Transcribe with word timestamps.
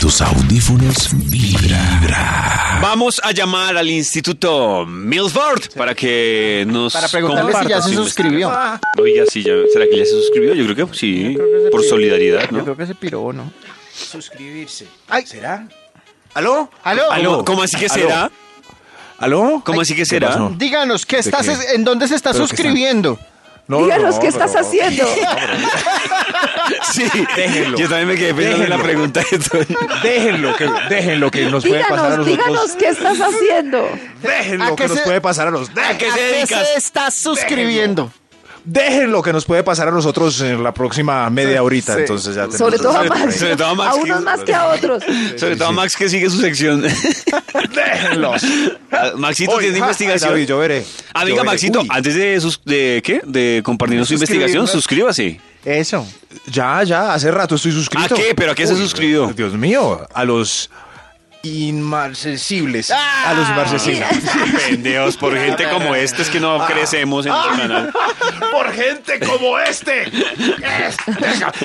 tus 0.00 0.22
audífonos 0.22 1.10
vibra. 1.12 2.78
Vamos 2.80 3.20
a 3.22 3.32
llamar 3.32 3.76
al 3.76 3.90
Instituto 3.90 4.86
Milford 4.86 5.74
para 5.76 5.94
que 5.94 6.64
nos 6.66 6.92
Para 6.94 7.08
preguntarle 7.08 7.52
si 7.52 7.58
comparta 7.58 7.68
ya 7.76 7.82
se 7.82 7.90
su 7.94 8.04
suscribió. 8.04 8.48
investigación. 8.48 8.80
Oiga, 8.98 9.24
sí, 9.30 9.42
ya, 9.42 9.52
¿será 9.72 9.84
que 9.84 9.98
ya 9.98 10.04
se 10.04 10.10
suscribió? 10.12 10.54
Yo 10.54 10.72
creo 10.74 10.90
que 10.90 10.96
sí, 10.96 11.36
por 11.70 11.84
solidaridad, 11.84 12.48
Yo 12.50 12.56
¿no? 12.58 12.64
creo 12.64 12.76
que 12.78 12.86
se 12.86 12.94
piró, 12.94 13.32
¿no? 13.32 13.52
Suscribirse. 13.92 14.86
Ay. 15.08 15.26
¿Será? 15.26 15.68
¿Aló? 16.34 16.70
¿Aló? 16.82 17.02
¿Cómo, 17.08 17.44
cómo 17.44 17.62
así 17.62 17.76
que 17.76 17.86
¿Aló? 17.86 17.94
será? 17.94 18.30
¿Aló? 19.18 19.62
¿Cómo 19.64 19.82
así 19.82 19.94
que 19.94 20.06
será? 20.06 20.28
pasó? 20.28 20.52
Díganos, 20.56 21.04
¿qué 21.04 21.18
estás, 21.18 21.46
qué? 21.46 21.74
¿en 21.74 21.84
dónde 21.84 22.08
se 22.08 22.14
está 22.14 22.32
¿Pero 22.32 22.46
qué 22.46 22.54
está? 22.54 22.56
suscribiendo? 22.56 23.18
No, 23.68 23.82
Díganos 23.84 24.14
no, 24.16 24.20
qué 24.22 24.28
estás 24.28 24.52
pero- 24.52 24.66
haciendo. 24.66 25.04
Sí, 26.92 27.04
Déjenlo. 27.36 27.78
yo 27.78 27.88
también 27.88 28.08
me 28.08 28.14
quedé 28.16 28.34
pensando 28.34 28.64
en 28.64 28.70
la 28.70 28.78
pregunta. 28.82 29.20
Déjenlo 30.02 30.56
que, 30.56 30.68
déjenlo 30.88 31.30
que 31.30 31.44
nos 31.46 31.64
puede 31.64 31.82
pasar 31.84 32.12
a 32.12 32.16
nosotros. 32.16 32.26
díganos 32.26 32.70
qué 32.78 32.88
estás 32.88 33.18
haciendo. 33.20 33.88
Déjenlo 34.22 34.64
¿A 34.64 34.76
que 34.76 34.88
nos 34.88 35.00
puede 35.00 35.20
pasar 35.20 35.48
a 35.48 35.50
nosotros. 35.50 35.78
¿A 35.78 35.96
qué 35.98 36.06
¿A 36.06 36.14
se 36.14 36.46
se 36.46 36.74
está 36.76 37.10
suscribiendo? 37.10 38.12
Déjenlo 38.62 39.22
que 39.22 39.32
nos 39.32 39.46
puede 39.46 39.62
pasar 39.62 39.88
a 39.88 39.90
nosotros 39.90 40.38
en 40.42 40.62
la 40.62 40.74
próxima 40.74 41.28
media 41.30 41.62
horita. 41.62 41.94
Sí. 41.94 42.00
Entonces 42.00 42.34
ya 42.34 42.46
Sobre 42.50 42.76
todo 42.76 42.90
a 42.90 43.04
Sobre- 43.06 43.08
Max. 43.08 43.36
sobre 43.38 43.56
todo 43.56 43.68
a 43.68 43.74
Max, 43.74 43.96
unos 44.02 44.18
que- 44.18 44.24
más 44.24 44.40
que 44.40 44.54
a 44.54 44.66
otros. 44.68 45.02
Sobre 45.36 45.56
todo 45.56 45.68
a 45.68 45.72
Max 45.72 45.96
que 45.96 46.08
sigue 46.10 46.28
su 46.28 46.38
sección. 46.42 46.82
Déjenlos. 47.74 48.42
Ah, 48.92 49.12
Maxito 49.16 49.52
Hoy, 49.52 49.64
tiene 49.64 49.78
ja, 49.78 49.84
investigación. 49.86 50.30
David, 50.30 50.46
yo 50.46 50.58
veré. 50.58 50.84
Ah, 51.14 51.20
Yo 51.26 51.34
veré. 51.36 51.44
Maxito, 51.44 51.80
Uy, 51.80 51.88
antes 51.90 52.14
de, 52.14 52.38
sus- 52.40 52.60
de 52.64 53.00
¿qué? 53.04 53.22
De 53.24 53.62
compartirnos 53.64 54.08
su 54.08 54.14
investigación, 54.14 54.66
suscríbase. 54.68 55.40
Eso. 55.64 56.06
Ya, 56.46 56.82
ya, 56.84 57.12
hace 57.12 57.30
rato 57.30 57.54
estoy 57.54 57.72
suscrito. 57.72 58.14
¿A 58.14 58.16
qué? 58.16 58.34
¿Pero 58.34 58.52
a 58.52 58.54
qué 58.54 58.66
se 58.66 58.74
Uy, 58.74 58.80
suscribió? 58.80 59.32
Dios 59.32 59.52
mío, 59.54 60.06
a 60.12 60.24
los 60.24 60.70
inmarcesibles. 61.42 62.90
a 62.90 63.32
los 63.34 63.48
inmarcesibles. 63.48 64.08
Pendejos, 64.68 65.16
por 65.16 65.36
gente 65.36 65.68
como 65.70 65.94
esta 65.94 66.22
es 66.22 66.28
que 66.28 66.40
no 66.40 66.64
crecemos 66.66 67.26
en 67.26 67.32
el 67.32 67.58
canal. 67.58 67.92
por 68.52 68.72
gente 68.72 69.20
como 69.20 69.58
este. 69.58 70.10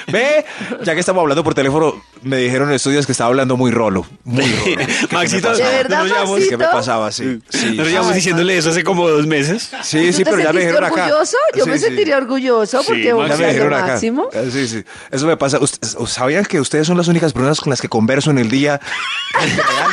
Ve, 0.07 0.45
ya 0.81 0.93
que 0.93 0.99
estamos 0.99 1.21
hablando 1.21 1.43
por 1.43 1.53
teléfono, 1.53 2.01
me 2.25 2.37
dijeron 2.37 2.69
en 2.69 2.75
estos 2.75 2.91
días 2.91 3.05
que 3.05 3.11
estaba 3.11 3.29
hablando 3.29 3.55
muy 3.55 3.71
rolo. 3.71 4.05
Muy 4.23 4.43
rolo. 4.65 4.87
Maxito, 5.11 5.55
¿De 5.55 5.63
verdad, 5.63 6.03
nos? 6.05 6.47
¿Qué 6.49 6.57
me 6.57 6.65
pasaba? 6.65 7.11
Sí, 7.11 7.39
sí. 7.49 7.73
nos 7.77 7.87
llevamos 7.87 8.13
diciéndole 8.15 8.57
eso 8.57 8.71
hace 8.71 8.83
como 8.83 9.07
dos 9.07 9.25
meses. 9.27 9.69
Sí, 9.83 10.11
sí, 10.11 10.23
¿Tú 10.23 10.31
pero 10.31 10.43
ya 10.43 10.51
me 10.53 10.61
dijeron 10.61 10.83
acá. 10.83 11.05
orgulloso? 11.05 11.37
Yo 11.55 11.63
Sí, 11.63 11.69
me 11.69 11.77
sí. 11.77 11.85
sentiría 11.85 12.17
orgulloso 12.17 12.81
Sí, 12.81 12.85
porque 12.87 13.13
vos 13.13 13.29
Ya 13.29 13.37
me 13.37 13.47
dijeron 13.47 13.73
acá. 13.73 13.87
máximo. 13.87 14.29
Eh, 14.33 14.49
Sí, 14.51 14.67
sí. 14.67 14.83
Eso 15.11 15.25
me 15.27 15.37
pasa. 15.37 15.59
¿Sabían 16.07 16.45
que 16.45 16.59
ustedes 16.59 16.87
son 16.87 16.97
las 16.97 17.07
únicas 17.07 17.31
personas 17.33 17.61
con 17.61 17.69
las 17.69 17.79
que 17.81 17.87
converso 17.89 18.31
en 18.31 18.39
el 18.39 18.49
día? 18.49 18.79
Gente 19.39 19.61
real. 19.61 19.87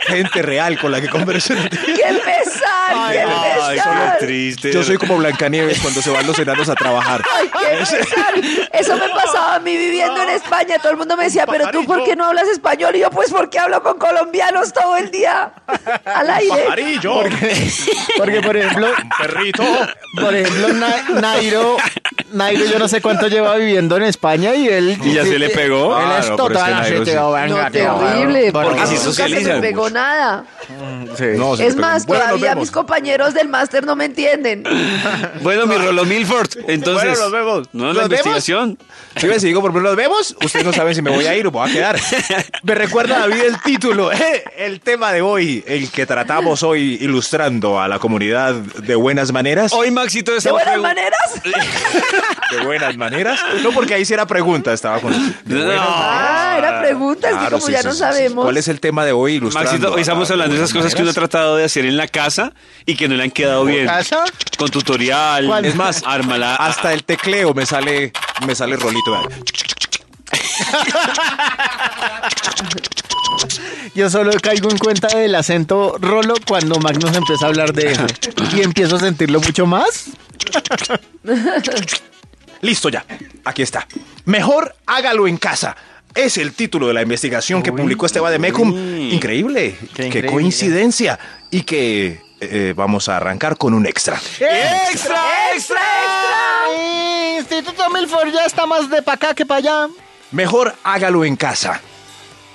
Gente 0.00 0.42
real 0.42 0.78
con 0.78 0.92
la 0.92 1.00
que 1.00 1.08
converso 1.08 1.54
en 1.54 1.60
el 1.60 1.70
día. 1.70 1.80
¡Qué 1.86 2.02
pesar! 2.24 3.12
¡Qué 3.12 3.24
Ay, 3.78 4.10
triste. 4.18 4.72
Yo 4.72 4.82
soy 4.82 4.96
como 4.96 5.16
Blancanieves 5.18 5.78
cuando 5.80 6.02
se 6.02 6.10
van 6.10 6.26
los 6.26 6.38
enanos 6.38 6.68
a 6.68 6.74
trabajar. 6.74 7.22
Ay, 7.36 7.48
qué 7.48 7.76
pesar. 7.78 8.34
Eso 8.72 8.96
me 8.96 9.08
pasaba 9.10 9.54
a 9.56 9.60
mí 9.60 9.76
viviendo 9.76 10.22
en 10.22 10.30
España. 10.30 10.78
Todo 10.78 10.92
el 10.92 10.98
mundo 10.98 11.16
me 11.16 11.24
decía, 11.24 11.46
pero 11.46 11.70
tú, 11.70 11.84
¿por 11.84 12.04
qué 12.04 12.16
no 12.16 12.26
hablas 12.26 12.48
español? 12.48 12.96
Y 12.96 13.00
yo, 13.00 13.10
pues, 13.10 13.30
porque 13.30 13.58
hablo 13.58 13.82
con 13.82 13.98
colombianos 13.98 14.72
todo 14.72 14.96
el 14.96 15.10
día 15.10 15.52
al 16.04 16.30
aire. 16.30 16.62
Pajarillo. 16.64 17.22
Porque, 18.16 18.40
por 18.40 18.56
ejemplo, 18.56 18.88
Perrito. 19.18 19.62
por 20.20 20.34
ejemplo, 20.34 20.68
Na- 20.74 21.20
Nairo, 21.20 21.76
Nairo 22.32 22.64
yo 22.66 22.78
no 22.78 22.88
sé 22.88 23.00
cuánto 23.00 23.28
lleva 23.28 23.56
viviendo 23.56 23.96
en 23.96 24.04
España 24.04 24.54
y 24.54 24.68
él... 24.68 24.98
¿Y 25.02 25.14
ya 25.14 25.24
se 25.24 25.38
le 25.38 25.50
pegó? 25.50 25.98
Él 25.98 26.04
es 26.18 26.26
pero 26.26 26.30
es 26.32 26.36
total 26.36 27.48
No, 27.48 27.70
terrible, 27.70 28.52
porque 28.52 28.80
nunca 28.80 29.28
se 29.28 29.28
me 29.28 29.60
pegó 29.60 29.90
nada. 29.90 30.44
se 31.16 31.34
Es 31.66 31.76
más, 31.76 32.06
nos 32.06 32.18
todavía 32.18 32.54
mis 32.54 32.70
compañeros 32.70 33.34
del 33.34 33.48
máster 33.48 33.84
no 33.84 33.96
me 33.96 34.06
entienden. 34.06 34.64
Bueno, 35.42 35.66
mi 35.66 35.76
Rolo 35.76 36.04
Milford, 36.04 36.48
entonces. 36.68 37.08
Bueno, 37.18 37.24
nos 37.24 37.32
vemos. 37.32 37.68
No, 37.72 37.86
la 37.88 37.92
¿Nos 37.94 38.02
investigación. 38.04 38.78
Si 39.16 39.26
digo, 39.46 39.60
por 39.60 39.70
ejemplo, 39.70 39.88
los 39.90 39.96
vemos, 39.96 40.36
ustedes 40.44 40.64
no 40.64 40.72
saben 40.72 40.94
si 40.94 41.02
me 41.02 41.10
voy 41.10 41.26
a 41.26 41.34
ir 41.34 41.46
o 41.46 41.50
me 41.50 41.58
voy 41.58 41.70
a 41.70 41.72
quedar. 41.72 42.00
Me 42.62 42.74
recuerda, 42.74 43.20
David, 43.20 43.40
el 43.42 43.60
título, 43.62 44.12
eh, 44.12 44.44
el 44.56 44.80
tema 44.80 45.12
de 45.12 45.22
hoy, 45.22 45.64
el 45.66 45.90
que 45.90 46.06
tratamos 46.06 46.62
hoy 46.62 46.98
ilustrando 47.00 47.80
a 47.80 47.88
la 47.88 47.98
comunidad 47.98 48.54
de 48.54 48.94
buenas 48.94 49.32
maneras. 49.32 49.72
Hoy, 49.72 49.90
Maxito, 49.90 50.32
¿De 50.32 50.38
estamos 50.38 50.62
buenas 50.62 50.78
pregun- 50.78 50.82
maneras? 50.82 51.20
¿De 52.50 52.64
buenas 52.64 52.96
maneras? 52.96 53.38
No, 53.62 53.70
porque 53.70 53.94
ahí 53.94 54.04
sí 54.04 54.12
era 54.14 54.26
pregunta, 54.26 54.72
estaba 54.72 55.00
con... 55.00 55.12
No. 55.44 55.70
Ah, 55.72 56.56
era 56.58 56.80
pregunta, 56.82 57.28
es 57.28 57.34
que 57.34 57.38
Claro, 57.40 57.56
como 57.58 57.66
sí, 57.66 57.72
ya 57.72 57.80
sí, 57.82 57.86
no 57.88 57.92
sí, 57.92 57.98
sabemos. 57.98 58.44
¿Cuál 58.44 58.56
es 58.56 58.68
el 58.68 58.80
tema 58.80 59.04
de 59.04 59.12
hoy 59.12 59.34
ilustrando? 59.34 59.70
Maxito, 59.70 59.94
hoy 59.94 60.00
estamos 60.00 60.28
a- 60.28 60.32
a 60.32 60.34
hablando 60.34 60.54
de 60.56 60.60
esas 60.62 60.72
cosas 60.74 60.94
que 60.94 61.02
uno 61.02 61.10
ha 61.10 61.14
tratado 61.14 61.56
de 61.56 61.64
hacer 61.64 61.84
en 61.84 61.96
la 61.96 62.08
casa 62.08 62.52
y 62.86 62.96
que 62.96 63.08
no 63.08 63.14
le 63.14 63.22
han 63.24 63.30
quedado 63.30 63.64
bien. 63.64 63.86
¿Casa? 63.86 64.24
Con 64.58 64.68
tutorial. 64.70 65.46
¿Cuál? 65.46 65.64
Es 65.64 65.74
más, 65.76 66.02
ármala. 66.04 66.56
Hasta 66.56 66.92
el 66.92 67.04
tecleo 67.04 67.54
me 67.54 67.66
sale, 67.66 68.12
me 68.46 68.54
sale 68.54 68.76
rolito. 68.76 69.20
Yo 73.94 74.10
solo 74.10 74.32
caigo 74.42 74.70
en 74.70 74.78
cuenta 74.78 75.08
del 75.08 75.34
acento 75.34 75.96
rolo 76.00 76.34
cuando 76.46 76.78
Magnus 76.78 77.16
empieza 77.16 77.46
a 77.46 77.48
hablar 77.48 77.72
de 77.72 77.92
eso. 77.92 78.06
Y 78.56 78.62
empiezo 78.62 78.96
a 78.96 79.00
sentirlo 79.00 79.40
mucho 79.40 79.66
más. 79.66 80.06
Listo 82.60 82.88
ya, 82.88 83.04
aquí 83.44 83.62
está. 83.62 83.86
Mejor 84.24 84.74
hágalo 84.86 85.26
en 85.26 85.36
casa. 85.36 85.76
Es 86.14 86.38
el 86.38 86.52
título 86.54 86.88
de 86.88 86.94
la 86.94 87.02
investigación 87.02 87.62
que 87.62 87.72
publicó 87.72 88.06
Esteban 88.06 88.32
de 88.32 88.38
Mecum. 88.38 88.68
Increíble, 89.12 89.76
qué, 89.94 90.06
increíble. 90.06 90.30
coincidencia. 90.30 91.18
Y 91.50 91.62
que 91.62 92.20
eh, 92.40 92.74
vamos 92.76 93.08
a 93.08 93.16
arrancar 93.16 93.56
con 93.56 93.74
un 93.74 93.86
extra. 93.86 94.16
¡Extra, 94.16 95.20
extra! 95.52 95.52
extra! 95.54 95.80
Instituto 97.38 97.88
Milford 97.90 98.32
ya 98.32 98.44
está 98.44 98.66
más 98.66 98.90
de 98.90 99.02
pa' 99.02 99.12
acá 99.14 99.34
que 99.34 99.46
para 99.46 99.58
allá. 99.58 99.88
Mejor 100.32 100.74
hágalo 100.82 101.24
en 101.24 101.36
casa. 101.36 101.80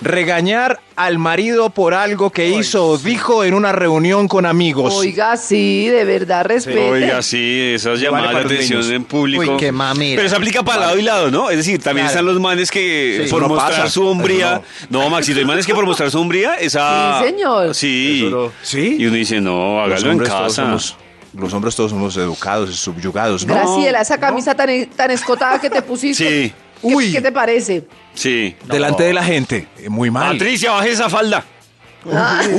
Regañar 0.02 0.78
al 0.94 1.18
marido 1.18 1.70
por 1.70 1.94
algo 1.94 2.28
que 2.30 2.48
hizo 2.50 2.86
o 2.86 2.98
dijo 2.98 3.44
en 3.44 3.54
una 3.54 3.72
reunión 3.72 4.28
con 4.28 4.44
amigos. 4.44 4.92
Oiga, 4.94 5.38
sí, 5.38 5.88
de 5.88 6.04
verdad, 6.04 6.44
respete. 6.44 6.78
Oiga, 6.90 7.22
sí, 7.22 7.72
esas 7.74 7.98
llamadas 7.98 8.34
de 8.34 8.40
atención 8.54 8.92
en 8.92 9.04
público. 9.04 9.42
Uy, 9.42 9.56
qué 9.58 9.72
mamera. 9.72 10.16
Pero 10.16 10.26
eso 10.26 10.36
aplica 10.36 10.62
para 10.62 10.80
lado 10.82 10.98
y 10.98 11.02
lado, 11.02 11.30
¿no? 11.30 11.48
Es 11.50 11.56
decir, 11.56 11.82
también 11.82 12.06
Claro. 12.06 12.20
están 12.20 12.26
los 12.26 12.40
manes 12.40 12.70
que 12.70 13.22
Sí, 13.24 13.30
por 13.30 13.40
no 13.40 13.48
mostrar 13.48 13.70
pasa. 13.70 13.88
su 13.90 14.06
hombría. 14.06 14.56
Eso 14.56 14.86
No. 14.90 15.08
Maxito, 15.08 15.38
hay 15.38 15.46
manes 15.46 15.66
que 15.66 15.74
por 15.74 15.86
mostrar 15.86 16.10
su 16.10 16.20
hombría, 16.20 16.54
esa. 16.56 17.20
Sí, 17.22 17.30
señor. 17.30 17.74
Sí. 17.74 18.28
No-. 18.30 18.52
Y 18.78 19.06
uno 19.06 19.16
dice, 19.16 19.40
no, 19.40 19.76
Los 19.78 19.86
hágalo 19.86 20.00
en 20.06 20.10
hombres 20.12 20.28
todos 20.30 20.42
casa. 20.56 20.62
somos- 20.62 20.96
los 21.32 21.52
hombres 21.52 21.74
todos 21.76 21.90
somos 21.90 22.16
educados 22.16 22.70
y 22.70 22.74
subyugados, 22.74 23.46
¿no? 23.46 23.54
Graciela, 23.54 24.00
esa 24.02 24.18
camisa 24.18 24.54
tan, 24.54 24.68
tan 24.94 25.10
escotada 25.10 25.58
que 25.60 25.68
te 25.70 25.80
pusiste. 25.82 26.48
Sí. 26.48 26.52
¿Qué, 26.88 26.94
Uy. 26.94 27.12
¿Qué 27.12 27.20
te 27.20 27.32
parece? 27.32 27.84
Sí. 28.14 28.54
Delante 28.64 29.02
de 29.04 29.12
la 29.12 29.24
gente. 29.24 29.68
eh, 29.78 29.88
Muy 29.88 30.10
mal. 30.10 30.32
Patricia, 30.36 30.72
baje 30.72 30.90
esa 30.90 31.08
falda. 31.10 31.44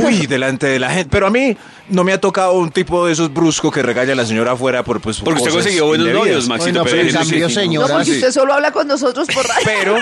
Uy, 0.03 0.27
delante 0.27 0.67
de 0.67 0.77
la 0.79 0.89
gente. 0.91 1.09
Pero 1.09 1.27
a 1.27 1.29
mí 1.29 1.55
no 1.87 2.03
me 2.03 2.11
ha 2.11 2.19
tocado 2.19 2.53
un 2.53 2.69
tipo 2.69 3.05
de 3.05 3.13
esos 3.13 3.33
bruscos 3.33 3.73
que 3.73 3.81
regaña 3.81 4.11
a 4.11 4.15
la 4.15 4.25
señora 4.25 4.51
afuera 4.51 4.83
por 4.83 4.99
pues 4.99 5.19
Porque 5.21 5.39
usted 5.41 5.53
consiguió 5.53 5.85
buenos 5.87 6.05
indebidas. 6.07 6.27
novios, 6.27 6.47
Maxito. 6.49 6.83
Bueno, 6.83 6.97
pero 6.97 7.09
sí. 7.09 7.15
cambio, 7.17 7.47
No, 7.47 7.53
señora, 7.53 7.93
porque 7.93 8.05
sí. 8.05 8.11
usted 8.17 8.31
solo 8.31 8.53
habla 8.53 8.71
con 8.71 8.87
nosotros 8.87 9.25
por 9.33 9.47
radio. 9.47 9.63
Pero, 9.63 9.95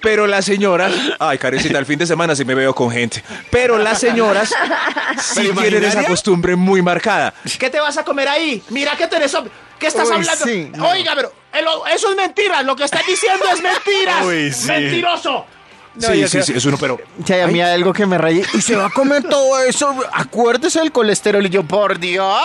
pero 0.00 0.26
las 0.28 0.44
señoras, 0.44 0.92
ay, 1.18 1.38
carecita, 1.38 1.78
el 1.80 1.86
fin 1.86 1.98
de 1.98 2.06
semana 2.06 2.36
sí 2.36 2.44
me 2.44 2.54
veo 2.54 2.72
con 2.72 2.92
gente. 2.92 3.24
Pero 3.50 3.76
las 3.76 3.98
señoras 3.98 4.50
sí 5.20 5.40
¿Pero 5.52 5.60
tienen 5.60 5.82
esa 5.84 6.04
costumbre 6.04 6.54
muy 6.54 6.80
marcada. 6.80 7.34
¿Qué 7.58 7.70
te 7.70 7.80
vas 7.80 7.98
a 7.98 8.04
comer 8.04 8.28
ahí? 8.28 8.62
Mira 8.70 8.96
que 8.96 9.08
tenés. 9.08 9.36
¿Qué 9.80 9.88
estás 9.88 10.06
Uy, 10.08 10.14
hablando? 10.14 10.44
sí, 10.44 10.70
no. 10.76 10.90
Oiga, 10.90 11.12
pero 11.16 11.32
eso 11.52 12.10
es 12.10 12.16
mentira. 12.16 12.62
Lo 12.62 12.76
que 12.76 12.84
estás 12.84 13.06
diciendo 13.06 13.44
es 13.52 13.62
mentiras. 13.62 14.24
Uy, 14.26 14.52
sí. 14.52 14.68
Mentiroso. 14.68 15.46
No, 15.92 16.06
sí, 16.06 16.20
yo 16.20 16.28
sí, 16.28 16.32
creo- 16.32 16.44
sí, 16.44 16.52
es 16.56 16.64
uno, 16.66 16.76
pero. 16.78 16.98
Si 17.24 17.34
a 17.34 17.46
mí 17.48 17.60
hay 17.60 17.72
algo 17.74 17.92
que 17.92 18.06
me 18.06 18.16
raye. 18.16 18.44
Y 18.54 18.60
se 18.60 18.76
va 18.76 18.86
a 18.86 18.90
comer 18.90 19.24
todo 19.24 19.60
eso. 19.60 19.92
Acuérdese 20.12 20.78
del 20.78 20.92
colesterol. 20.92 21.44
Y 21.44 21.50
yo, 21.50 21.62
por 21.64 21.98
Dios. 21.98 22.32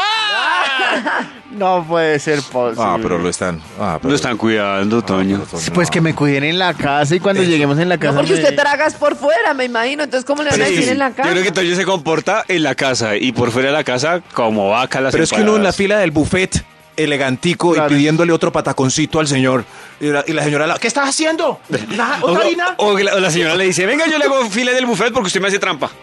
No 1.51 1.85
puede 1.87 2.19
ser 2.19 2.41
posible. 2.41 2.83
Ah, 2.85 2.97
pero 3.01 3.17
lo 3.17 3.29
están. 3.29 3.61
Ah, 3.79 3.97
pero- 4.01 4.09
Lo 4.09 4.15
están 4.15 4.35
cuidando, 4.35 5.01
Toño. 5.01 5.37
pero 5.37 5.61
Toño, 5.61 5.73
Pues 5.73 5.89
que 5.89 6.01
me 6.01 6.13
cuiden 6.13 6.43
en 6.43 6.59
la 6.59 6.73
casa 6.73 7.15
y 7.15 7.21
cuando 7.21 7.43
lleguemos 7.43 7.79
en 7.79 7.87
la 7.87 7.97
casa. 7.97 8.11
No, 8.11 8.17
porque 8.19 8.33
me- 8.33 8.39
usted 8.43 8.55
tragas 8.57 8.95
por 8.95 9.15
fuera, 9.15 9.53
me 9.53 9.63
imagino. 9.63 10.03
Entonces, 10.03 10.25
¿cómo 10.25 10.43
le 10.43 10.49
van 10.49 10.61
a 10.61 10.65
decir 10.65 10.83
sí. 10.83 10.89
en 10.89 10.99
la 10.99 11.09
Yo 11.11 11.15
casa? 11.15 11.29
creo 11.29 11.43
que 11.43 11.51
Toño 11.53 11.73
se 11.77 11.85
comporta 11.85 12.43
en 12.49 12.61
la 12.61 12.75
casa 12.75 13.15
y 13.15 13.31
por 13.31 13.51
fuera 13.51 13.69
de 13.69 13.73
la 13.73 13.85
casa 13.85 14.21
como 14.33 14.69
vaca 14.71 14.99
las 14.99 15.13
Pero 15.13 15.23
es 15.23 15.31
que 15.31 15.41
uno 15.43 15.55
en 15.55 15.63
la 15.63 15.71
fila 15.71 15.97
del 15.97 16.11
buffet, 16.11 16.61
elegantico, 16.97 17.73
Claro. 17.73 17.93
y 17.93 17.97
pidiéndole 17.97 18.31
otro 18.33 18.51
pataconcito 18.51 19.19
al 19.19 19.27
señor. 19.27 19.65
Y 19.99 20.07
la, 20.07 20.23
y 20.27 20.33
la 20.33 20.43
señora, 20.43 20.67
la- 20.67 20.77
¿qué 20.77 20.87
estás 20.87 21.09
haciendo? 21.09 21.59
¿La- 21.95 22.19
O, 22.21 22.31
¿Otra 22.31 22.43
harina? 22.45 22.75
o 22.77 22.97
la, 22.97 23.15
o 23.15 23.19
la 23.19 23.31
señora 23.31 23.55
le 23.55 23.65
dice, 23.65 23.85
venga, 23.85 24.05
yo 24.07 24.17
le 24.17 24.25
hago 24.25 24.49
fila 24.49 24.71
del 24.73 24.85
buffet 24.85 25.11
porque 25.13 25.27
usted 25.27 25.41
me 25.41 25.47
hace 25.47 25.59
trampa. 25.59 25.89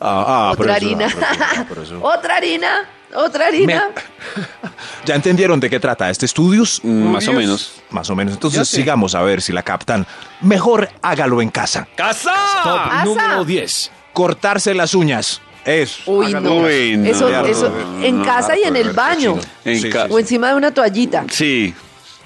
Ah, 0.00 0.50
ah, 0.50 0.54
pero 0.56 0.70
Otra 0.72 0.76
eso- 0.76 0.86
harina. 0.86 1.06
ah, 1.06 1.64
eso- 1.72 1.82
eso- 1.82 2.00
Otra 2.02 2.36
harina. 2.36 2.88
¿Otra 3.14 3.46
harina? 3.46 3.84
¿Ya 5.04 5.14
entendieron 5.14 5.58
de 5.60 5.70
qué 5.70 5.80
trata 5.80 6.10
este 6.10 6.26
estudios? 6.26 6.80
Mm, 6.82 7.12
Más 7.12 7.26
o 7.28 7.32
menos. 7.32 7.72
Más 7.90 8.10
o 8.10 8.16
menos. 8.16 8.34
Entonces 8.34 8.68
sigamos 8.68 9.14
a 9.14 9.22
ver 9.22 9.40
si 9.40 9.52
la 9.52 9.62
captan. 9.62 10.06
Mejor 10.40 10.88
hágalo 11.02 11.40
en 11.40 11.50
casa. 11.50 11.86
¡Casa! 11.96 12.34
Top 12.62 13.04
número 13.04 13.44
10. 13.44 13.90
Cortarse 14.12 14.74
las 14.74 14.94
uñas. 14.94 15.40
Eso. 15.66 16.02
Uy, 16.06 16.32
no. 16.32 16.56
Uy, 16.62 16.96
no. 16.96 17.08
Eso, 17.08 17.44
eso, 17.44 17.72
en 18.02 18.22
casa 18.22 18.56
y 18.56 18.62
en 18.62 18.76
el 18.76 18.90
baño. 18.92 19.36
En 19.64 19.80
Sí, 19.80 19.90
ca- 19.90 20.06
sí, 20.06 20.12
O 20.12 20.18
encima 20.18 20.48
de 20.48 20.54
una 20.54 20.72
toallita. 20.72 21.24
Sí, 21.30 21.74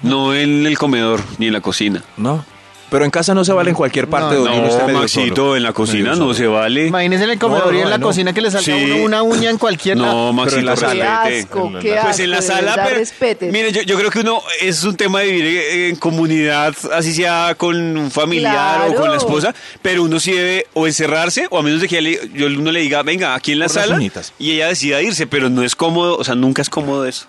no 0.03 0.33
en 0.33 0.65
el 0.65 0.77
comedor 0.77 1.19
ni 1.39 1.47
en 1.47 1.53
la 1.53 1.61
cocina. 1.61 2.03
¿No? 2.17 2.45
Pero 2.91 3.05
en 3.05 3.09
casa 3.09 3.33
no 3.33 3.45
se 3.45 3.53
vale 3.53 3.69
en 3.69 3.75
cualquier 3.77 4.09
parte 4.09 4.35
No, 4.35 4.41
donde 4.41 4.59
uno 4.59 4.67
esté 4.67 4.81
No, 4.81 4.87
medio 4.87 4.99
Maxito, 4.99 5.35
solo. 5.37 5.55
en 5.55 5.63
la 5.63 5.71
cocina 5.71 6.13
no 6.15 6.33
se 6.33 6.45
vale. 6.45 6.87
Imagínese 6.87 7.23
en 7.23 7.29
el 7.29 7.39
comedor 7.39 7.67
No, 7.67 7.71
no, 7.71 7.77
y 7.77 7.81
en 7.81 7.89
la 7.89 7.97
no. 7.97 8.05
cocina 8.07 8.33
que 8.33 8.41
le 8.41 8.51
salga 8.51 8.75
a 8.75 8.77
Sí. 8.77 8.83
uno 8.91 8.95
una 9.05 9.23
uña 9.23 9.49
en 9.49 9.57
cualquier 9.57 9.97
lado. 9.97 10.13
No, 10.13 10.33
Maxito, 10.33 10.59
en 10.59 10.65
la 10.65 10.75
sala. 10.75 11.23
Qué 11.25 11.39
asco, 11.39 11.71
qué 11.81 11.93
asco. 11.97 12.07
Pues 12.07 12.19
en 12.19 12.31
la 12.31 12.41
sala, 12.41 12.73
pero 12.83 12.97
respeten. 12.97 13.51
mire, 13.53 13.71
yo, 13.71 13.81
yo 13.83 13.97
creo 13.97 14.11
que 14.11 14.19
uno 14.19 14.41
es 14.59 14.83
un 14.83 14.97
tema 14.97 15.21
de 15.21 15.31
vivir 15.31 15.45
eh, 15.45 15.87
en 15.87 15.95
comunidad, 15.95 16.75
así 16.93 17.13
sea 17.13 17.55
con 17.57 17.77
un 17.97 18.11
familiar 18.11 18.89
o 18.89 18.93
con 18.95 19.09
la 19.09 19.15
esposa, 19.15 19.55
pero 19.81 20.03
uno 20.03 20.19
sí 20.19 20.33
debe 20.33 20.67
o 20.73 20.85
encerrarse 20.85 21.47
o 21.49 21.59
a 21.59 21.63
menos 21.63 21.79
de 21.79 21.87
que 21.87 21.97
ella 21.99 22.09
le- 22.09 22.29
yo, 22.37 22.47
uno 22.47 22.73
le 22.73 22.81
diga, 22.81 23.03
venga, 23.03 23.35
aquí 23.35 23.53
en 23.53 23.59
la 23.59 23.67
Por 23.67 23.73
sala 23.75 23.99
y 24.37 24.51
ella 24.51 24.67
decida 24.67 25.01
irse, 25.01 25.27
pero 25.27 25.49
no 25.49 25.63
es 25.63 25.77
cómodo, 25.77 26.17
o 26.17 26.23
sea, 26.25 26.35
nunca 26.35 26.61
es 26.61 26.69
cómodo 26.69 27.05
eso. 27.05 27.27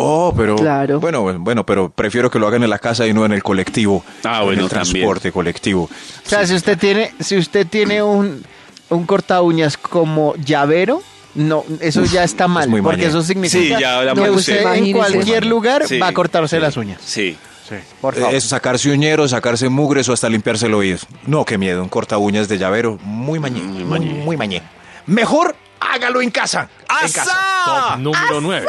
Oh, 0.00 0.34
pero. 0.36 0.56
Claro. 0.56 1.00
Bueno, 1.00 1.38
bueno, 1.38 1.64
pero 1.66 1.88
prefiero 1.90 2.30
que 2.30 2.38
lo 2.38 2.46
hagan 2.46 2.62
en 2.62 2.70
la 2.70 2.78
casa 2.78 3.06
y 3.06 3.12
no 3.12 3.24
en 3.24 3.32
el 3.32 3.42
colectivo. 3.42 4.04
Ah, 4.24 4.38
en 4.40 4.44
bueno, 4.46 4.62
el 4.64 4.68
también. 4.70 4.92
transporte 4.92 5.32
colectivo. 5.32 5.84
O 5.84 6.28
sea, 6.28 6.46
si 6.46 6.54
usted 6.54 6.78
tiene, 6.78 7.12
si 7.20 7.36
usted 7.36 7.66
tiene 7.66 8.02
un, 8.02 8.44
un 8.90 9.06
corta 9.06 9.42
uñas 9.42 9.76
como 9.76 10.34
llavero, 10.36 11.02
no, 11.34 11.64
eso 11.80 12.04
ya 12.04 12.24
está 12.24 12.48
mal, 12.48 12.68
muy 12.68 12.80
porque 12.82 13.06
eso 13.06 13.22
significa 13.22 13.76
Sí, 13.76 13.82
ya 13.82 14.14
que 14.14 14.30
usted 14.30 14.66
en 14.74 14.92
cualquier 14.92 15.46
lugar 15.46 15.86
Sí. 15.86 15.98
va 15.98 16.08
a 16.08 16.12
cortarse 16.12 16.58
las 16.58 16.76
uñas. 16.76 17.00
Sí. 17.04 17.36
Por 18.00 18.14
favor. 18.14 18.32
Eh, 18.32 18.36
Es 18.38 18.44
sacarse 18.44 18.90
uñeros, 18.90 19.32
sacarse 19.32 19.68
mugres 19.68 20.08
o 20.08 20.14
hasta 20.14 20.28
limpiarse 20.30 20.66
el 20.66 20.74
oído. 20.74 20.98
No, 21.26 21.44
qué 21.44 21.58
miedo, 21.58 21.82
un 21.82 21.90
corta 21.90 22.16
uñas 22.16 22.48
de 22.48 22.56
llavero. 22.56 22.98
Muy 23.02 23.38
mañé. 23.38 23.60
Muy 23.60 23.84
mañé. 23.84 24.06
Muy, 24.24 24.36
mañé. 24.38 24.62
Mejor 25.04 25.54
hágalo 25.78 26.22
en 26.22 26.30
casa. 26.30 26.70
En 27.02 27.12
casa. 27.12 27.36
Top 27.66 27.98
número 27.98 28.40
9. 28.40 28.66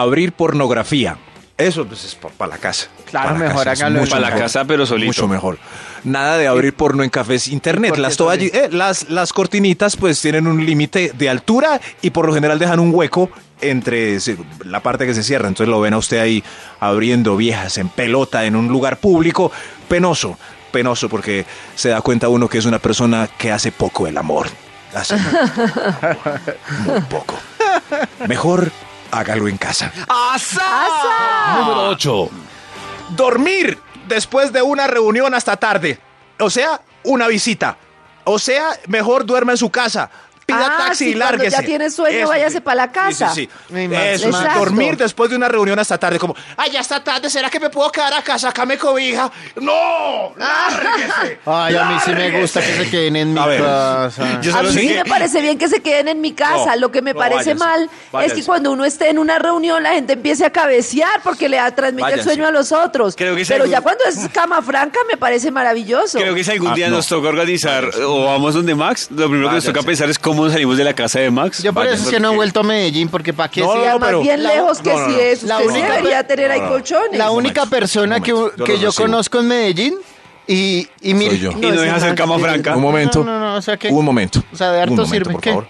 Abrir 0.00 0.32
pornografía. 0.32 1.16
Eso 1.56 1.84
pues, 1.84 2.04
es 2.04 2.14
para 2.14 2.50
la 2.52 2.58
casa. 2.58 2.86
Claro, 3.04 3.30
Pa' 3.30 3.32
la 3.32 3.38
mejor 3.38 3.90
mucho 3.90 4.10
Para 4.10 4.30
la 4.30 4.36
casa, 4.36 4.64
pero 4.64 4.86
solito. 4.86 5.08
Mucho 5.08 5.26
mejor. 5.26 5.58
Nada 6.04 6.38
de 6.38 6.46
abrir 6.46 6.72
porno 6.72 7.02
en 7.02 7.10
cafés 7.10 7.48
internet. 7.48 7.90
¿Por 7.90 7.96
qué 7.96 8.02
Las, 8.02 8.16
toalli- 8.16 8.50
solito? 8.50 8.58
eh, 8.58 8.68
las, 8.70 9.10
las 9.10 9.32
cortinitas 9.32 9.96
pues 9.96 10.20
tienen 10.22 10.46
un 10.46 10.64
límite 10.64 11.10
de 11.18 11.28
altura 11.28 11.80
y 12.00 12.10
por 12.10 12.26
lo 12.26 12.32
general 12.32 12.60
dejan 12.60 12.78
un 12.78 12.94
hueco 12.94 13.28
entre 13.60 14.18
la 14.64 14.78
parte 14.80 15.04
que 15.04 15.14
se 15.14 15.24
cierra. 15.24 15.48
Entonces 15.48 15.68
lo 15.68 15.80
ven 15.80 15.94
a 15.94 15.98
usted 15.98 16.20
ahí 16.20 16.44
abriendo 16.78 17.36
viejas 17.36 17.76
en 17.78 17.88
pelota 17.88 18.44
en 18.44 18.54
un 18.54 18.68
lugar 18.68 18.98
público. 18.98 19.50
Penoso, 19.88 20.38
penoso 20.70 21.08
porque 21.08 21.44
se 21.74 21.88
da 21.88 22.00
cuenta 22.02 22.28
uno 22.28 22.48
que 22.48 22.58
es 22.58 22.66
una 22.66 22.78
persona 22.78 23.28
que 23.36 23.50
hace 23.50 23.72
poco 23.72 24.06
el 24.06 24.16
amor. 24.16 24.46
Hace 24.94 25.16
muy 26.86 27.00
poco. 27.10 27.34
Mejor 28.28 28.70
hágalo 29.10 29.48
en 29.48 29.56
casa. 29.56 29.92
Número 31.58 31.88
8. 31.90 32.30
dormir 33.10 33.78
después 34.06 34.52
de 34.52 34.62
una 34.62 34.86
reunión 34.86 35.34
hasta 35.34 35.56
tarde. 35.56 35.98
O 36.38 36.50
sea, 36.50 36.80
una 37.04 37.28
visita. 37.28 37.76
O 38.24 38.38
sea, 38.38 38.70
mejor 38.86 39.24
duerma 39.24 39.52
en 39.52 39.58
su 39.58 39.70
casa. 39.70 40.10
Pida 40.48 40.66
Ah, 40.66 40.76
taxi 40.86 41.04
sí, 41.04 41.10
y 41.10 41.14
lárguese. 41.14 41.50
ya 41.50 41.62
tiene 41.62 41.90
sueño, 41.90 42.20
Eso 42.20 42.28
váyase 42.28 42.54
sí. 42.56 42.60
pa' 42.60 42.74
la 42.74 42.90
casa. 42.90 43.28
Sí, 43.34 43.46
sí, 43.68 43.74
sí. 43.74 43.88
Eso, 43.94 44.30
dormir 44.56 44.96
después 44.96 45.28
de 45.28 45.36
una 45.36 45.46
reunión 45.46 45.78
hasta 45.78 45.98
tarde. 45.98 46.18
Como, 46.18 46.34
ay, 46.56 46.70
ya 46.70 46.80
está 46.80 47.04
tarde, 47.04 47.28
¿será 47.28 47.50
que 47.50 47.60
me 47.60 47.68
puedo 47.68 47.92
quedar 47.92 48.14
a 48.14 48.22
casa? 48.22 48.48
Acá 48.48 48.64
me 48.64 48.78
cobija. 48.78 49.30
¡No! 49.56 50.32
¡Lárguese! 50.38 51.40
Ay, 51.46 51.76
a 51.76 51.84
mí 51.84 51.96
sí 52.02 52.12
me 52.12 52.40
gusta 52.40 52.60
que 52.62 52.76
se 52.84 52.90
queden 52.90 53.16
en 53.16 53.34
mi 53.34 53.38
A 53.40 53.44
ver. 53.46 53.60
casa. 53.62 54.40
Yo 54.40 54.56
A 54.56 54.62
mí 54.62 54.70
sí 54.72 54.88
que- 54.88 54.94
me 54.94 55.04
parece 55.04 55.42
bien 55.42 55.58
que 55.58 55.68
se 55.68 55.82
queden 55.82 56.08
en 56.08 56.20
mi 56.22 56.32
casa. 56.32 56.74
No, 56.74 56.80
Lo 56.80 56.90
que 56.90 57.02
me 57.02 57.12
no, 57.12 57.18
parece 57.18 57.52
váyanse, 57.52 57.90
mal 58.12 58.24
es 58.24 58.32
que 58.32 58.42
cuando 58.42 58.72
uno 58.72 58.86
esté 58.86 59.10
en 59.10 59.18
una 59.18 59.38
reunión 59.38 59.82
la 59.82 59.90
gente 59.92 60.14
empiece 60.14 60.46
a 60.46 60.50
cabecear 60.50 61.20
porque 61.22 61.50
le 61.50 61.58
transmite 61.72 62.14
el 62.14 62.22
sueño 62.22 62.46
a 62.46 62.50
los 62.50 62.72
otros. 62.72 63.16
Creo 63.16 63.36
que 63.36 63.44
Pero 63.44 63.66
ya 63.66 63.82
cuando 63.82 64.04
es 64.04 64.16
cama 64.32 64.62
franca 64.62 64.98
me 65.10 65.18
parece 65.18 65.50
maravilloso. 65.50 66.18
Creo 66.18 66.34
que 66.34 66.42
si 66.42 66.52
algún 66.52 66.68
Ah, 66.70 66.74
día 66.74 66.88
no. 66.88 66.96
nos 66.96 67.06
toca 67.06 67.28
organizar 67.28 67.90
o 68.02 68.24
vamos 68.24 68.54
donde 68.54 68.74
Max, 68.74 69.08
lo 69.10 69.28
primero 69.28 69.50
que 69.50 69.56
nos 69.56 69.64
toca 69.64 69.82
pensar 69.82 70.08
es 70.08 70.18
cómo 70.18 70.37
salimos 70.50 70.76
de 70.76 70.84
la 70.84 70.94
casa 70.94 71.20
de 71.20 71.30
Max. 71.30 71.62
Yo 71.62 71.72
por 71.72 71.86
eso 71.86 72.04
es 72.04 72.08
que 72.10 72.20
no 72.20 72.32
he 72.32 72.36
vuelto 72.36 72.60
a 72.60 72.62
Medellín, 72.62 73.08
porque 73.08 73.32
para 73.32 73.50
qué 73.50 73.60
No, 73.60 73.72
si 73.72 73.78
no, 73.78 73.84
Y 73.84 73.86
a- 73.86 73.90
además 73.90 74.08
pero- 74.08 74.20
bien 74.22 74.42
la- 74.42 74.54
lejos 74.54 74.78
que 74.80 74.90
no, 74.90 74.98
no, 75.00 75.06
sí 75.06 75.12
no. 75.12 75.18
es. 75.18 75.42
La 75.42 75.56
Usted 75.58 75.70
sí 75.70 75.78
única- 75.78 75.94
debería 75.96 76.26
tener 76.26 76.50
ahí 76.50 76.60
colchones. 76.60 77.18
La 77.18 77.30
única 77.30 77.66
persona 77.66 78.20
que, 78.20 78.32
momento, 78.32 78.56
yo 78.56 78.64
que 78.64 78.72
lo 78.74 78.78
yo 78.78 78.86
recibo. 78.88 79.04
conozco 79.04 79.38
en 79.40 79.48
Medellín 79.48 79.94
y, 80.46 80.88
y 81.02 81.12
Soy 81.12 81.38
yo. 81.38 81.50
Y 81.52 81.54
no 81.56 81.68
ese 81.72 81.80
deja 81.82 81.96
hacer 81.96 82.08
Max, 82.10 82.20
cama 82.20 82.36
sí. 82.36 82.42
franca. 82.42 82.76
Un 82.76 82.82
momento. 82.82 83.24
No, 83.24 83.38
no, 83.38 83.40
no, 83.40 83.56
o 83.56 83.62
sea 83.62 83.76
que- 83.76 83.88
Un 83.88 84.04
momento. 84.04 84.42
o 84.52 84.56
sea, 84.56 84.70
de 84.72 84.80
harto 84.80 84.92
Un 84.92 84.96
momento, 85.00 85.14
sirve, 85.14 85.32
por 85.32 85.40
¿qué? 85.40 85.50
favor. 85.50 85.66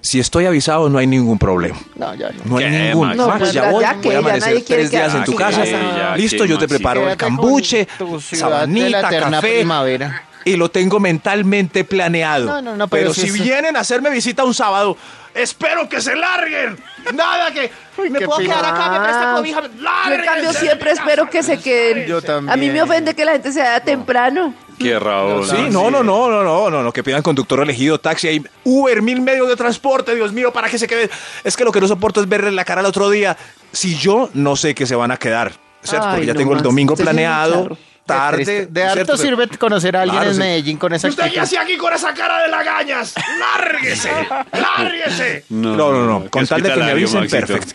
Si 0.00 0.20
estoy 0.20 0.44
avisado, 0.44 0.90
no 0.90 0.98
hay 0.98 1.06
ningún 1.06 1.38
problema. 1.38 1.78
No, 1.94 2.14
ya 2.14 2.28
no. 2.30 2.34
No 2.44 2.56
hay 2.58 2.64
¿Qué, 2.66 2.70
ningún. 2.70 3.06
Max? 3.08 3.16
No, 3.16 3.26
Max, 3.26 3.38
pues, 3.38 3.52
ya 3.54 3.62
ya 3.64 3.70
voy, 3.70 3.84
que, 3.84 3.94
voy 3.96 4.08
a 4.08 4.12
ya 4.12 4.18
amanecer 4.18 4.48
nadie 4.50 4.64
quiere 4.64 4.82
tres 4.82 4.90
días 4.90 5.14
en 5.14 5.24
tu 5.24 5.34
casa. 5.34 5.64
ya, 5.64 6.14
Listo, 6.16 6.44
yo 6.44 6.58
te 6.58 6.68
preparo 6.68 7.00
el 7.00 7.06
Quédate 7.16 7.24
con 7.24 7.36
cambuche, 7.36 7.88
tu 7.96 8.20
ciudad 8.20 8.46
de 8.46 8.52
sabanita, 8.52 9.00
la 9.00 9.08
eterna 9.08 9.30
café. 9.38 9.54
primavera. 9.54 10.22
Y 10.44 10.56
lo 10.56 10.70
tengo 10.70 11.00
mentalmente 11.00 11.84
planeado. 11.84 12.46
No, 12.46 12.62
no, 12.62 12.76
no, 12.76 12.88
pero 12.88 13.12
pero 13.12 13.14
si 13.14 13.30
vienen 13.30 13.76
a 13.76 13.80
hacerme 13.80 14.10
visita 14.10 14.44
un 14.44 14.54
sábado, 14.54 14.96
espero 15.34 15.88
que 15.88 16.00
se 16.00 16.14
larguen. 16.14 16.78
Nada 17.12 17.50
que 17.50 17.70
me 18.10 18.20
puedo 18.20 18.38
pena. 18.38 18.54
quedar 18.54 18.74
acá, 18.74 18.90
me 18.90 19.00
presta 19.00 19.34
cobija. 19.36 19.62
Yo 19.62 20.14
en 20.14 20.24
cambio 20.24 20.52
siempre 20.52 20.90
espero 20.92 21.28
que 21.28 21.42
se 21.42 21.58
queden. 21.58 22.06
Yo 22.06 22.22
también. 22.22 22.52
A 22.52 22.56
mí 22.56 22.70
me 22.70 22.82
ofende 22.82 23.14
que 23.14 23.24
la 23.24 23.32
gente 23.32 23.52
se 23.52 23.60
vaya 23.60 23.80
temprano. 23.80 24.54
Qué 24.78 24.98
raro. 24.98 25.44
Sí, 25.44 25.68
no, 25.70 25.90
no, 25.90 26.02
no, 26.02 26.30
no, 26.30 26.42
no, 26.42 26.70
no, 26.70 26.82
no, 26.82 26.92
que 26.92 27.02
pidan 27.02 27.22
conductor 27.22 27.60
elegido, 27.60 27.98
taxi, 27.98 28.28
hay 28.28 28.44
Uber, 28.64 29.02
mil 29.02 29.20
medios 29.20 29.48
de 29.48 29.56
transporte, 29.56 30.14
Dios 30.14 30.32
mío, 30.32 30.52
para 30.52 30.68
que 30.68 30.78
se 30.78 30.86
queden. 30.86 31.10
Es 31.44 31.56
que 31.56 31.64
lo 31.64 31.72
que 31.72 31.80
no 31.80 31.88
soporto 31.88 32.20
es 32.20 32.28
verle 32.28 32.50
la 32.50 32.64
cara 32.64 32.80
al 32.80 32.86
otro 32.86 33.10
día. 33.10 33.36
Si 33.72 33.96
yo 33.96 34.30
no 34.34 34.56
sé 34.56 34.74
que 34.74 34.86
se 34.86 34.94
van 34.94 35.10
a 35.10 35.16
quedar, 35.16 35.52
¿cierto? 35.82 36.08
Ay, 36.08 36.12
Porque 36.14 36.26
ya 36.26 36.32
no, 36.34 36.38
tengo 36.38 36.54
el 36.54 36.62
domingo 36.62 36.96
sí 36.96 37.02
planeado, 37.02 37.62
charro. 37.62 37.78
Tarde. 38.06 38.44
De, 38.44 38.66
de 38.66 38.84
harto 38.84 39.16
sirve 39.16 39.48
conocer 39.58 39.96
a 39.96 40.02
alguien 40.02 40.16
Claro, 40.18 40.30
en 40.30 40.36
sí. 40.36 40.40
Medellín 40.40 40.76
con 40.78 40.92
esa 40.92 41.08
¿Usted 41.08 41.32
qué 41.32 41.40
hacía 41.40 41.62
aquí 41.62 41.76
con 41.76 41.92
esa 41.92 42.12
cara 42.14 42.42
de 42.42 42.48
lagañas? 42.48 43.14
¡Lárguese! 43.38 44.10
¡Lárguese! 44.52 45.44
No, 45.50 45.76
No, 45.76 45.92
no, 46.20 46.30
Con 46.30 46.46
tal 46.46 46.62
de 46.62 46.72
que 46.72 46.80
me 46.80 46.90
avisen, 46.90 47.20
Maxito. 47.20 47.46
perfecto. 47.46 47.74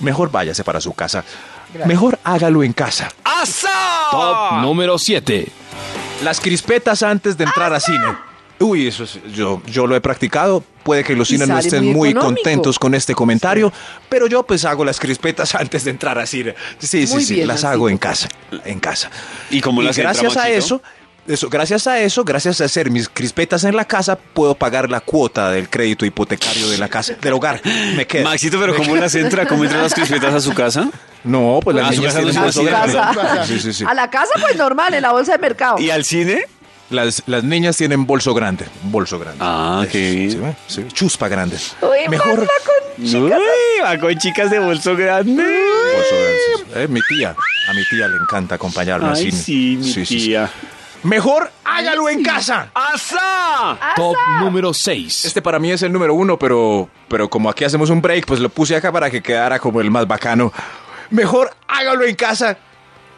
Mejor 0.00 0.30
váyase 0.30 0.64
para 0.64 0.80
su 0.80 0.92
casa. 0.92 1.24
Mejor 1.86 2.18
hágalo 2.24 2.62
en 2.62 2.72
casa. 2.72 3.08
¡Asa! 3.24 3.70
Top 4.10 4.60
número 4.62 4.98
7. 4.98 5.48
Las 6.22 6.40
crispetas 6.40 7.02
antes 7.02 7.36
de 7.36 7.44
entrar 7.44 7.72
a 7.72 7.80
cine. 7.80 8.16
Uy, 8.60 8.86
eso 8.86 9.04
es- 9.04 9.20
yo, 9.32 9.60
yo 9.66 9.86
lo 9.86 9.96
he 9.96 10.00
practicado. 10.00 10.62
Puede 10.84 11.02
que 11.02 11.16
los 11.16 11.30
Y 11.30 11.34
cines 11.34 11.48
no 11.48 11.58
estén 11.58 11.92
muy 11.92 12.14
contentos 12.14 12.78
con 12.78 12.94
este 12.94 13.14
comentario, 13.14 13.72
pero 14.08 14.26
yo 14.26 14.42
pues 14.44 14.64
hago 14.64 14.84
las 14.84 15.00
crispetas 15.00 15.54
antes 15.54 15.84
de 15.84 15.90
entrar 15.90 16.18
a 16.18 16.26
cine. 16.26 16.54
Sí, 16.78 17.06
sí, 17.06 17.12
Muy 17.12 17.24
sí, 17.24 17.34
bien, 17.34 17.48
las 17.48 17.64
hago 17.64 17.88
en 17.88 17.98
casa, 17.98 18.28
en 18.64 18.78
casa. 18.80 19.10
¿Y 19.50 19.60
cómo 19.60 19.82
las 19.82 19.96
entra, 19.96 20.12
gracias 20.12 20.36
a 20.36 20.50
eso, 20.50 20.82
eso, 21.26 21.48
gracias 21.48 21.86
a 21.86 22.00
eso, 22.00 22.22
gracias 22.22 22.60
a 22.60 22.66
hacer 22.66 22.90
mis 22.90 23.08
crispetas 23.08 23.64
en 23.64 23.74
la 23.74 23.86
casa, 23.86 24.16
puedo 24.16 24.54
pagar 24.54 24.90
la 24.90 25.00
cuota 25.00 25.50
del 25.50 25.70
crédito 25.70 26.04
hipotecario 26.04 26.68
de 26.68 26.76
la 26.76 26.88
casa, 26.88 27.14
del 27.20 27.32
hogar. 27.32 27.62
Me 27.96 28.06
queda. 28.06 28.24
Maxito, 28.24 28.60
pero 28.60 28.76
¿cómo 28.76 28.94
las 28.94 29.14
entra? 29.14 29.46
¿Cómo 29.46 29.64
entran 29.64 29.82
las 29.82 29.94
crispetas 29.94 30.34
a 30.34 30.40
su 30.40 30.52
casa? 30.52 30.90
No, 31.24 31.60
pues 31.62 31.76
las 31.76 31.94
su 31.94 32.02
niñas 32.02 32.14
casa. 32.14 33.10
A 33.86 33.94
la 33.94 34.10
casa, 34.10 34.32
pues 34.38 34.56
normal, 34.56 34.92
en 34.92 35.00
la 35.00 35.12
bolsa 35.12 35.32
de 35.32 35.38
mercado. 35.38 35.78
¿Y 35.78 35.88
al 35.88 36.04
cine? 36.04 36.44
Las, 36.90 37.22
las 37.26 37.42
niñas 37.44 37.76
tienen 37.76 38.06
bolso 38.06 38.34
grande, 38.34 38.66
bolso 38.84 39.18
grande. 39.18 39.38
Ah, 39.40 39.84
qué 39.90 40.10
bien. 40.12 40.30
¿sí 40.30 40.36
ve? 40.38 40.56
Sí, 40.66 40.84
chuspa 40.92 41.28
grande. 41.28 41.56
Uy, 41.80 42.08
Mejor 42.08 42.40
la 42.40 42.46
con- 42.46 43.24
Uy, 43.24 43.30
va 43.82 43.98
con 43.98 44.16
chicas 44.18 44.50
de 44.50 44.58
bolso 44.58 44.94
grande. 44.94 45.42
bolso 45.42 46.14
grande. 46.64 46.84
Eh, 46.84 46.88
mi 46.88 47.00
tía, 47.02 47.30
a 47.30 47.72
mi 47.74 47.84
tía 47.88 48.06
le 48.08 48.16
encanta 48.16 48.56
acompañarme 48.56 49.08
Ay, 49.08 49.30
cine. 49.30 49.32
sí, 49.32 49.76
mi 49.78 49.84
Sí, 49.84 49.92
sí, 50.06 50.20
sí. 50.20 50.26
tía. 50.26 50.50
Mejor 51.04 51.50
hágalo 51.64 52.08
en 52.08 52.22
casa. 52.22 52.70
¡Asa! 52.74 53.78
Top 53.96 54.16
número 54.40 54.72
6. 54.72 55.24
Este 55.26 55.42
para 55.42 55.58
mí 55.58 55.70
es 55.70 55.82
el 55.82 55.92
número 55.92 56.14
uno, 56.14 56.38
pero, 56.38 56.88
pero 57.08 57.28
como 57.28 57.50
aquí 57.50 57.64
hacemos 57.64 57.90
un 57.90 58.00
break, 58.00 58.26
pues 58.26 58.40
lo 58.40 58.48
puse 58.48 58.74
acá 58.76 58.90
para 58.92 59.10
que 59.10 59.22
quedara 59.22 59.58
como 59.58 59.80
el 59.80 59.90
más 59.90 60.06
bacano. 60.06 60.52
Mejor 61.10 61.54
hágalo 61.68 62.04
en 62.04 62.14
casa 62.14 62.56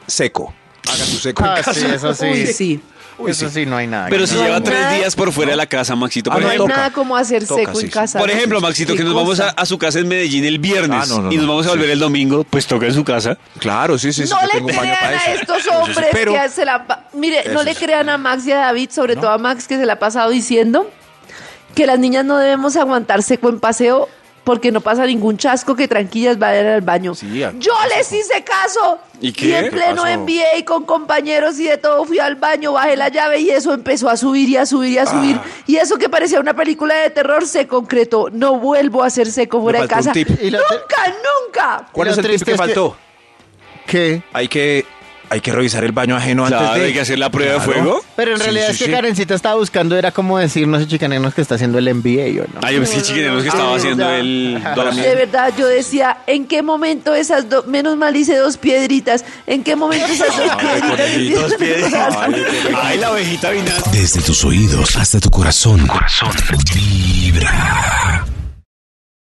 seco. 0.07 0.53
Haga 0.89 1.05
su 1.05 1.17
seco 1.19 1.45
Ah, 1.45 1.57
en 1.59 1.63
casa. 1.65 1.75
sí, 1.75 1.87
eso 1.87 2.15
sí. 2.15 2.27
Uy, 2.27 2.47
sí. 2.47 2.81
Uy, 3.19 3.31
eso 3.31 3.49
sí. 3.49 3.55
sí, 3.63 3.67
no 3.67 3.77
hay 3.79 3.87
nada. 3.87 4.09
Pero 4.11 4.27
si 4.27 4.35
No 4.35 4.43
lleva 4.45 4.61
tres 4.61 4.79
nada. 4.79 4.93
días 4.95 5.17
por 5.17 5.33
fuera 5.33 5.53
de 5.53 5.57
la 5.57 5.67
casa, 5.67 5.97
Maxito. 5.97 6.31
Ah, 6.31 6.35
Por 6.35 6.43
no, 6.43 6.47
No 6.49 6.51
hay 6.51 6.57
ejemplo, 6.57 6.77
nada 6.77 6.91
como 6.93 7.17
hacer 7.17 7.47
Toca, 7.47 7.61
seco 7.63 7.79
sí, 7.81 7.87
en 7.87 7.91
casa. 7.91 8.19
por 8.19 8.31
ejemplo, 8.31 8.61
Maxito, 8.61 8.95
que 8.95 9.03
nos 9.05 9.15
vamos 9.15 9.41
a, 9.41 9.65
su 9.65 9.79
casa 9.79 9.99
en 10.01 10.09
Medellín 10.09 10.45
el 10.45 10.59
viernes 10.59 11.01
Ah, 11.03 11.07
no, 11.09 11.23
no, 11.23 11.33
y 11.33 11.37
nos 11.37 11.47
no. 11.47 11.53
vamos 11.53 11.67
a 11.67 11.71
volver 11.71 11.87
Sí. 11.87 11.93
el 11.93 11.99
domingo, 11.99 12.45
pues 12.45 12.67
toca 12.67 12.87
en 12.87 12.93
su 12.95 13.05
casa. 13.05 13.39
Claro, 13.59 13.97
sí, 13.99 14.13
sí, 14.13 14.27
sí. 14.27 14.33
No 14.35 14.41
le 14.43 14.49
tengo 14.49 14.67
crean 14.69 14.97
para 15.01 15.19
a 15.19 15.25
eso. 15.33 15.41
estos 15.41 15.67
hombres 15.69 16.07
pero- 16.13 16.33
que 16.35 16.49
se 16.51 16.65
la... 16.67 17.07
Mire, 17.15 17.45
no 17.55 17.63
le 17.63 17.75
crean 17.75 18.09
a 18.11 18.19
Max 18.19 18.47
y 18.47 18.53
a 18.53 18.57
David, 18.59 18.91
sobre 18.91 19.17
todo 19.17 19.31
a 19.31 19.39
Max, 19.39 19.67
que 19.67 19.77
se 19.79 19.87
la 19.87 19.95
ha 19.95 19.99
pasado 19.99 20.31
diciendo 20.31 20.91
que 21.75 21.87
las 21.87 21.99
niñas 21.99 22.25
no 22.25 22.37
debemos 22.39 22.77
aguantar 22.77 23.23
seco 23.23 23.49
en 23.49 23.61
paseo 23.61 24.09
porque 24.47 24.71
no 24.71 24.81
pasa 24.81 25.05
ningún 25.05 25.37
chasco 25.37 25.75
que 25.75 25.89
tranquillas 25.89 26.39
vayan 26.39 26.67
al 26.67 26.81
baño. 26.81 27.17
Sí, 27.17 27.43
a- 27.43 27.53
Yo 27.59 27.73
les 27.97 28.13
hice 28.13 28.45
caso. 28.45 29.01
¿Y 29.21 29.33
qué? 29.33 29.59
en 29.59 29.65
¿Qué 29.65 29.71
pleno 29.73 30.03
pasó? 30.03 30.19
MBA 30.21 30.65
con 30.65 30.85
compañeros 30.85 31.59
y 31.59 31.65
de 31.65 31.79
todo 31.79 32.05
fui 32.05 32.21
al 32.21 32.37
baño, 32.37 32.73
bajé 32.75 32.97
la 32.97 33.09
llave 33.09 33.41
y 33.41 33.51
eso 33.51 33.73
empezó 33.75 34.09
a 34.09 34.17
subir 34.17 34.49
y 34.49 34.57
a 34.57 34.65
subir 34.65 34.93
y 34.93 34.99
a 34.99 35.07
subir. 35.07 35.35
Ah. 35.37 35.45
Y 35.67 35.77
eso 35.79 35.99
que 35.99 36.09
parecía 36.09 36.39
una 36.39 36.55
película 36.55 36.95
de 36.95 37.11
terror 37.11 37.45
se 37.45 37.67
concretó. 37.67 38.29
No 38.31 38.61
vuelvo 38.61 39.03
a 39.03 39.07
hacer 39.09 39.27
seco 39.33 39.61
fuera 39.61 39.81
de 39.81 39.89
faltó 39.89 39.97
casa. 39.97 40.13
tip. 40.13 40.29
Y 40.31 40.35
te- 40.37 40.51
Nunca, 40.53 41.15
nunca. 41.43 41.89
¿Cuál 41.91 42.07
Y 42.07 42.11
es 42.13 42.19
el 42.19 42.23
tip 42.23 42.31
triste 42.31 42.45
que 42.45 42.51
es 42.53 42.57
que- 42.61 42.65
faltó? 42.67 42.97
¿Qué? 43.85 44.23
Hay 44.33 44.47
que, 44.47 44.87
hay 45.31 45.41
que 45.41 45.53
revisar 45.53 45.85
el 45.85 45.93
baño 45.93 46.17
ajeno 46.17 46.47
Claro, 46.47 46.67
antes 46.67 46.81
de... 46.81 46.87
hay 46.89 46.93
que 46.93 47.01
hacer 47.01 47.19
la 47.19 47.31
prueba 47.31 47.55
Claro. 47.57 47.67
de 47.73 47.75
fuego. 47.75 48.05
Pero 48.17 48.31
en 48.33 48.37
Sí, 48.39 48.43
realidad 48.45 48.67
sí, 48.67 48.73
es 48.73 48.79
que 48.79 48.85
sí. 48.87 48.91
Karencita 48.91 49.35
estaba 49.35 49.55
buscando, 49.57 49.97
era 49.97 50.11
como 50.13 50.39
decir, 50.39 50.67
no 50.69 50.79
sé, 50.79 50.87
chicanenos 50.87 51.35
que 51.35 51.41
está 51.43 51.57
haciendo 51.57 51.79
el 51.79 51.93
MBA 51.95 52.43
o 52.43 52.47
no. 52.55 52.61
Ay, 52.63 52.75
yo 52.77 52.81
pensé, 52.83 53.03
chiquineros, 53.03 53.43
que 53.43 53.49
estaba 53.49 53.77
haciendo 53.77 54.09
el... 54.11 54.63
De 54.97 55.15
verdad, 55.15 55.53
yo 55.59 55.67
decía, 55.67 56.19
¿en 56.27 56.47
qué 56.47 56.63
momento 56.63 57.15
esas 57.15 57.49
dos, 57.49 57.67
menos 57.67 57.97
mal 57.97 58.15
hice 58.17 58.37
dos 58.37 58.57
piedritas, 58.57 59.25
¿en 59.47 59.63
qué 59.65 59.77
momento 59.77 60.07
esas 60.07 60.37
dos 60.37 60.57
piedritas? 60.97 61.43
Dos 61.43 61.55
pies. 61.55 61.85
Ay, 62.83 62.99
la 62.99 63.11
ovejita 63.13 63.51
vinagre. 63.51 63.83
Desde 63.93 64.21
tus 64.23 64.45
oídos 64.45 64.97
hasta 64.97 65.21
tu 65.21 65.31
corazón. 65.31 65.87
Corazón. 65.87 66.31
Vibra. 66.75 68.25